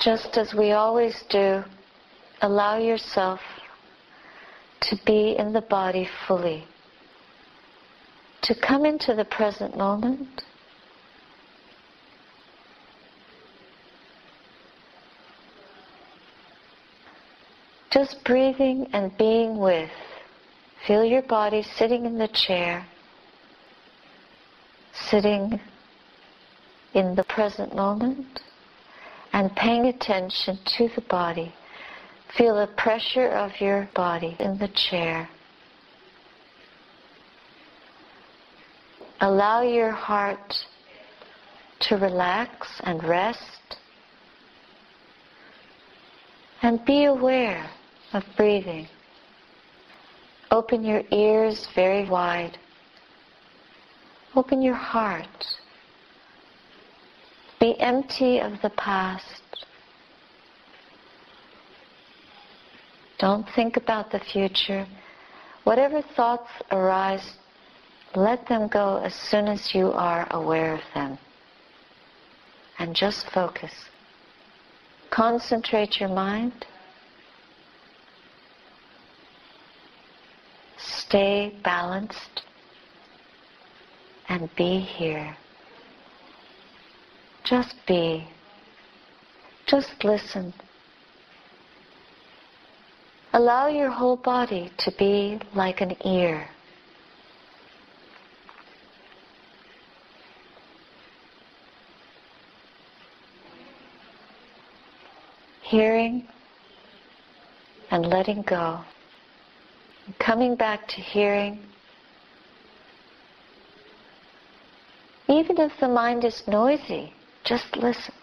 [0.00, 1.62] just as we always do,
[2.40, 3.40] allow yourself
[4.80, 6.64] to be in the body fully,
[8.40, 10.42] to come into the present moment.
[17.90, 19.90] Just breathing and being with.
[20.86, 22.86] Feel your body sitting in the chair,
[24.94, 25.60] sitting
[26.94, 28.40] in the present moment,
[29.32, 31.54] and paying attention to the body.
[32.36, 35.28] Feel the pressure of your body in the chair.
[39.20, 40.54] Allow your heart
[41.80, 43.76] to relax and rest.
[46.62, 47.70] And be aware
[48.12, 48.86] of breathing.
[50.50, 52.58] Open your ears very wide.
[54.34, 55.44] Open your heart.
[57.60, 59.42] Be empty of the past.
[63.18, 64.86] Don't think about the future.
[65.64, 67.34] Whatever thoughts arise,
[68.16, 71.18] let them go as soon as you are aware of them.
[72.78, 73.72] And just focus.
[75.10, 76.64] Concentrate your mind.
[80.78, 82.42] Stay balanced
[84.30, 85.36] and be here.
[87.44, 88.28] Just be.
[89.66, 90.52] Just listen.
[93.32, 96.48] Allow your whole body to be like an ear.
[105.62, 106.26] Hearing
[107.92, 108.80] and letting go.
[110.18, 111.64] Coming back to hearing.
[115.28, 117.14] Even if the mind is noisy,
[117.50, 118.14] just listen.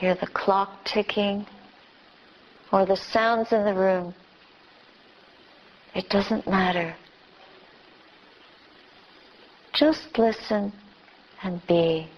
[0.00, 1.46] Hear the clock ticking
[2.72, 4.12] or the sounds in the room.
[5.94, 6.96] It doesn't matter.
[9.72, 10.72] Just listen
[11.44, 12.10] and be.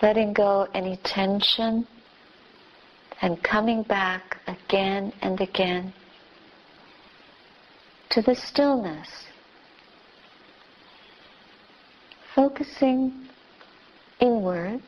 [0.00, 1.86] Letting go any tension
[3.20, 5.92] and coming back again and again
[8.10, 9.08] to the stillness.
[12.34, 13.28] Focusing
[14.20, 14.82] inward.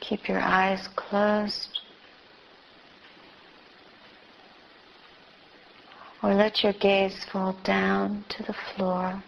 [0.00, 1.80] Keep your eyes closed.
[6.22, 9.22] Or let your gaze fall down to the floor.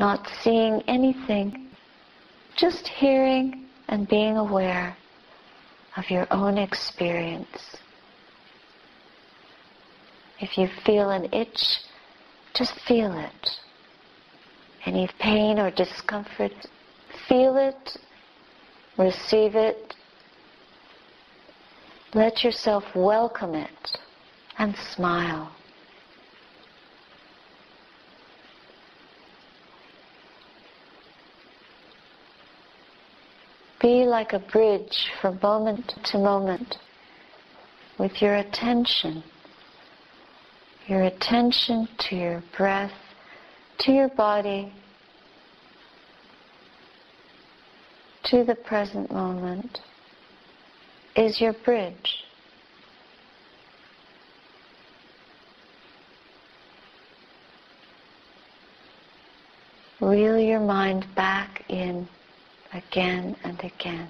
[0.00, 1.68] Not seeing anything,
[2.56, 4.96] just hearing and being aware
[5.94, 7.76] of your own experience.
[10.40, 11.80] If you feel an itch,
[12.54, 13.50] just feel it.
[14.86, 16.52] Any pain or discomfort,
[17.28, 17.98] feel it,
[18.96, 19.94] receive it,
[22.14, 23.98] let yourself welcome it
[24.56, 25.52] and smile.
[33.80, 36.76] Be like a bridge from moment to moment
[37.98, 39.22] with your attention.
[40.86, 42.92] Your attention to your breath,
[43.80, 44.72] to your body,
[48.24, 49.78] to the present moment
[51.16, 52.24] is your bridge.
[60.00, 62.08] Reel your mind back in
[62.72, 64.08] again and again.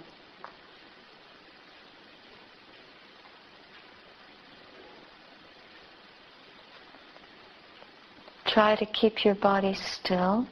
[8.47, 10.47] Try to keep your body still.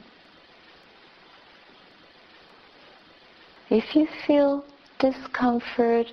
[3.69, 4.65] If you feel
[4.99, 6.07] discomfort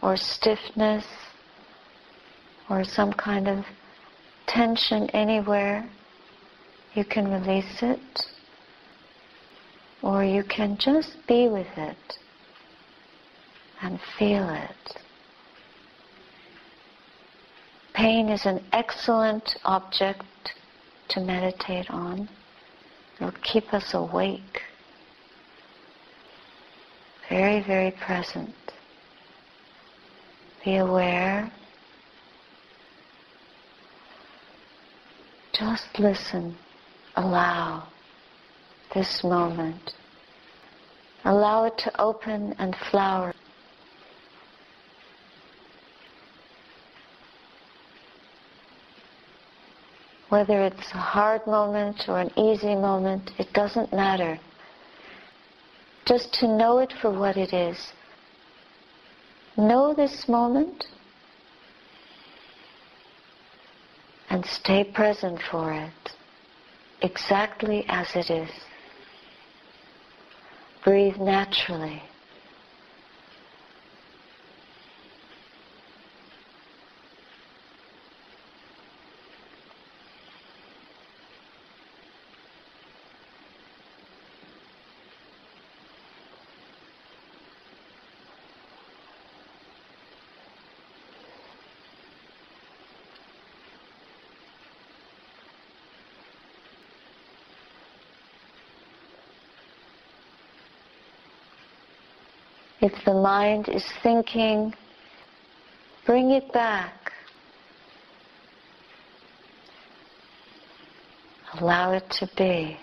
[0.00, 1.04] or stiffness
[2.70, 3.64] or some kind of
[4.46, 5.90] tension anywhere,
[6.94, 8.00] you can release it
[10.02, 12.18] or you can just be with it
[13.80, 14.98] and feel it.
[17.94, 20.24] Pain is an excellent object
[21.08, 22.28] to meditate on.
[23.16, 24.62] It'll keep us awake.
[27.28, 28.54] Very, very present.
[30.64, 31.52] Be aware.
[35.52, 36.56] Just listen.
[37.16, 37.91] Allow
[38.94, 39.92] this moment.
[41.24, 43.32] Allow it to open and flower.
[50.28, 54.38] Whether it's a hard moment or an easy moment, it doesn't matter.
[56.06, 57.92] Just to know it for what it is.
[59.56, 60.86] Know this moment
[64.30, 66.12] and stay present for it
[67.02, 68.50] exactly as it is.
[70.84, 72.02] Breathe naturally.
[102.82, 104.74] If the mind is thinking,
[106.04, 107.12] bring it back.
[111.60, 112.76] Allow it to be.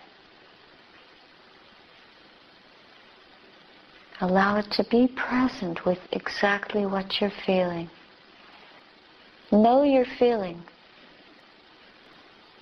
[4.22, 7.90] Allow it to be present with exactly what you're feeling.
[9.52, 10.64] Know your feeling.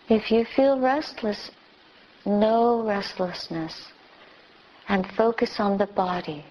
[0.10, 1.52] If you feel restless,
[2.26, 3.90] know restlessness
[4.88, 6.44] and focus on the body.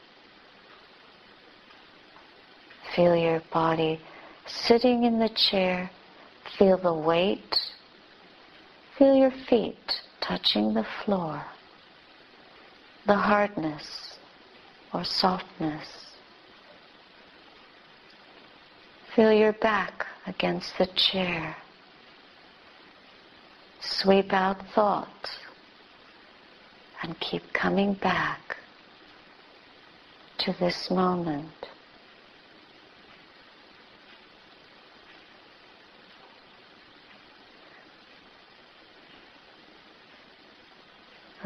[2.96, 4.00] Feel your body
[4.46, 5.90] sitting in the chair.
[6.58, 7.54] Feel the weight.
[8.96, 11.44] Feel your feet touching the floor.
[13.06, 14.16] The hardness
[14.94, 15.86] or softness.
[19.14, 21.54] Feel your back against the chair.
[23.80, 25.38] Sweep out thoughts
[27.02, 28.56] and keep coming back
[30.38, 31.52] to this moment.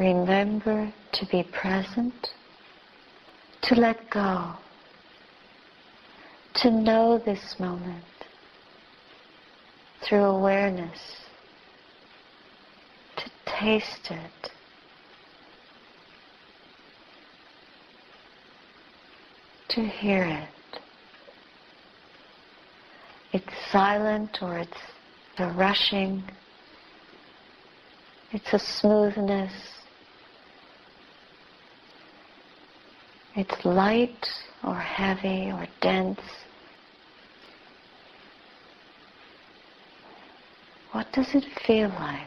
[0.01, 2.31] Remember to be present,
[3.61, 4.55] to let go,
[6.55, 8.03] to know this moment
[10.01, 10.99] through awareness,
[13.19, 14.51] to taste it.
[19.69, 20.81] To hear it.
[23.35, 24.81] It's silent or it's
[25.37, 26.25] a rushing,
[28.33, 29.53] it's a smoothness,
[33.37, 34.29] It's light
[34.65, 36.21] or heavy or dense.
[40.93, 42.27] What does it feel like?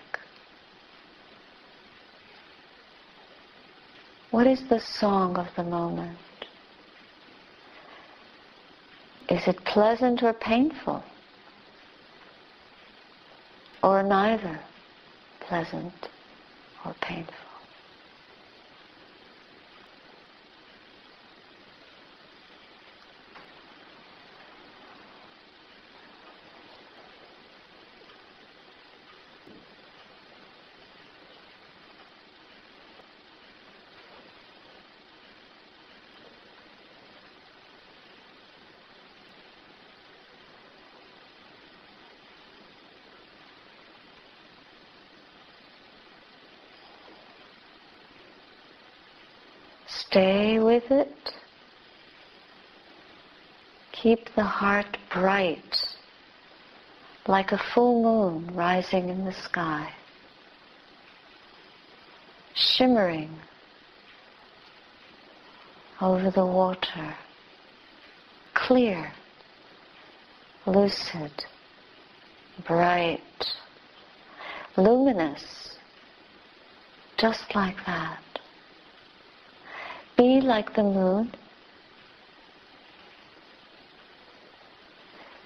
[4.32, 6.18] What is the song of the moment?
[9.30, 11.04] Is it pleasant or painful?
[13.84, 14.60] Or neither
[15.42, 16.08] pleasant
[16.86, 17.43] or painful?
[50.14, 51.32] Stay with it.
[53.94, 55.76] Keep the heart bright,
[57.26, 59.92] like a full moon rising in the sky,
[62.54, 63.40] shimmering
[66.00, 67.16] over the water,
[68.54, 69.12] clear,
[70.68, 71.44] lucid,
[72.68, 73.48] bright,
[74.78, 75.76] luminous,
[77.18, 78.33] just like that.
[80.18, 81.32] Be like the moon.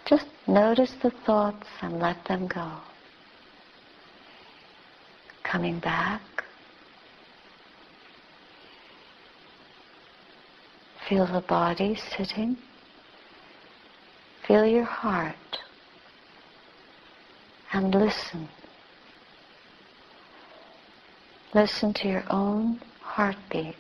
[0.06, 2.72] Just notice the thoughts and let them go.
[5.44, 6.22] Coming back.
[11.08, 12.58] Feel the body sitting.
[14.46, 15.36] Feel your heart.
[17.72, 18.50] And listen.
[21.54, 23.76] Listen to your own heartbeat.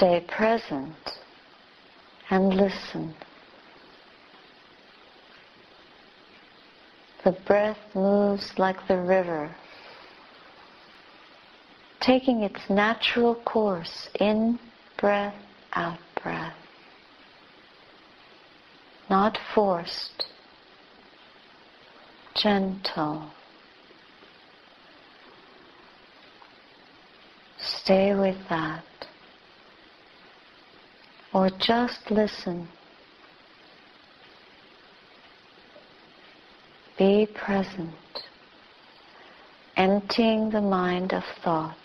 [0.00, 0.96] Stay present
[2.30, 3.14] and listen.
[7.22, 9.54] The breath moves like the river,
[12.00, 14.58] taking its natural course in
[14.96, 15.34] breath,
[15.74, 16.56] out breath.
[19.10, 20.24] Not forced,
[22.34, 23.32] gentle.
[27.58, 28.82] Stay with that.
[31.32, 32.68] Or just listen.
[36.98, 38.26] Be present,
[39.76, 41.76] emptying the mind of thought.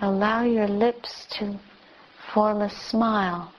[0.00, 1.58] Allow your lips to
[2.32, 3.52] form a smile.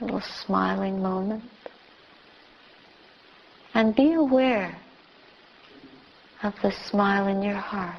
[0.00, 1.44] Little smiling moment.
[3.78, 4.76] And be aware
[6.42, 7.94] of the smile in your heart.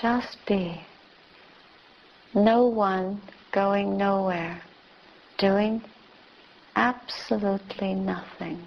[0.00, 0.80] Just be.
[2.32, 4.62] No one going nowhere,
[5.36, 5.82] doing
[6.76, 8.64] absolutely nothing.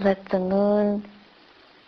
[0.00, 1.08] Let the moon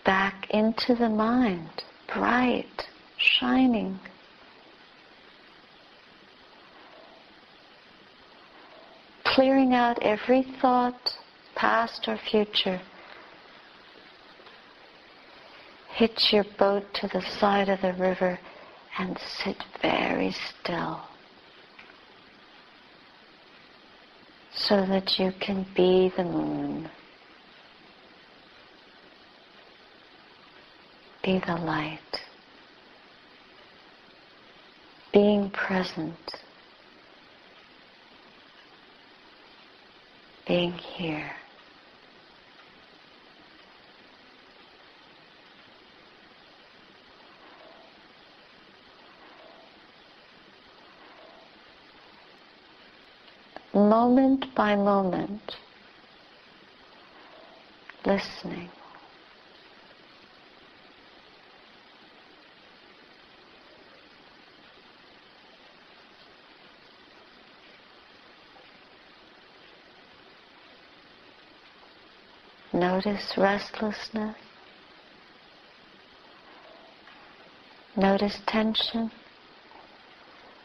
[0.04, 1.82] back into the mind,
[2.12, 2.86] bright,
[3.16, 3.98] shining.
[9.24, 11.16] Clearing out every thought,
[11.56, 12.80] past or future.
[15.88, 18.38] Hitch your boat to the side of the river
[18.98, 21.00] and sit very still
[24.54, 26.88] so that you can be the moon.
[31.26, 31.98] Be the light.
[35.12, 36.16] Being present.
[40.46, 41.32] Being here.
[53.74, 55.56] moment by moment,
[58.06, 58.75] listening.
[72.76, 74.36] Notice restlessness.
[77.96, 79.10] Notice tension.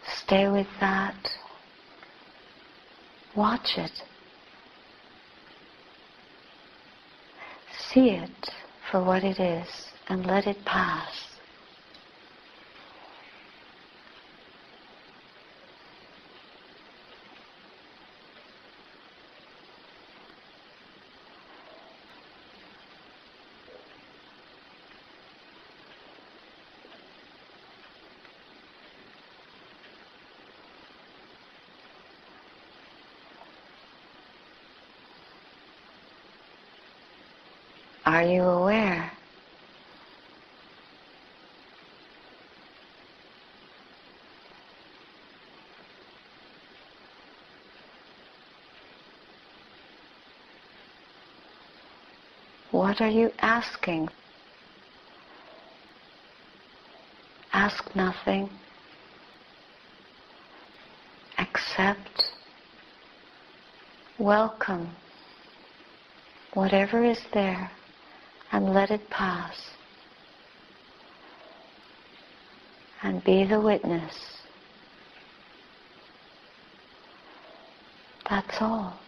[0.06, 1.16] Stay with that.
[3.34, 4.04] Watch it.
[7.94, 8.50] See it
[8.92, 9.70] for what it is
[10.10, 11.31] and let it pass.
[38.12, 39.10] Are you aware?
[52.72, 54.10] What are you asking?
[57.54, 58.50] Ask nothing.
[61.38, 62.26] Accept.
[64.20, 64.90] Welcome.
[66.54, 67.72] Whatever is there
[68.52, 69.56] and let it pass.
[73.04, 74.14] And be the witness.
[78.30, 79.00] That's all.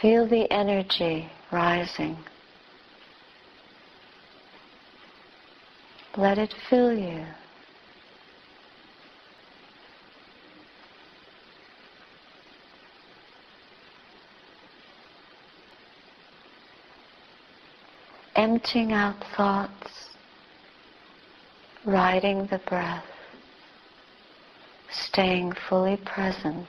[0.00, 2.16] Feel the energy rising.
[6.16, 7.24] Let it fill you.
[18.36, 20.10] Emptying out thoughts,
[21.84, 23.04] riding the breath,
[24.90, 26.66] staying fully present.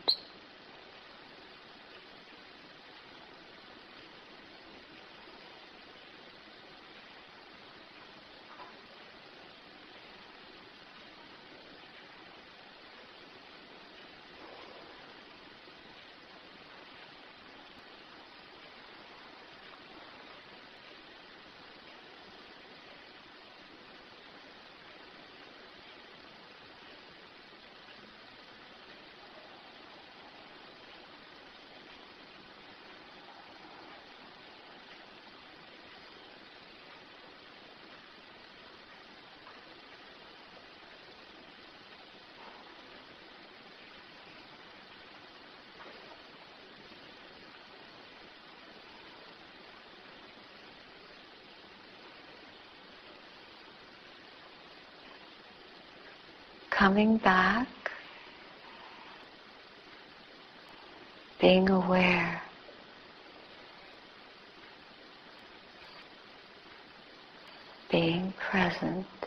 [56.85, 57.67] Coming back,
[61.41, 62.43] being aware.
[67.91, 69.24] Being present.